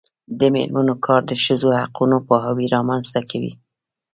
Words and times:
د 0.39 0.41
میرمنو 0.53 0.95
کار 1.05 1.21
د 1.27 1.31
ښځو 1.43 1.69
حقونو 1.79 2.15
پوهاوی 2.27 2.67
رامنځته 2.75 3.21
کوي. 3.29 3.53